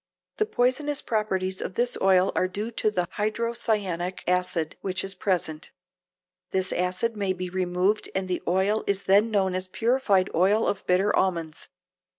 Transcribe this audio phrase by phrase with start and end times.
[0.37, 5.69] The poisonous properties of this oil are due to the hydrocyanic acid which is present.
[6.49, 10.87] This acid may be removed and the oil is then known as purified oil of
[10.87, 11.69] bitter almonds.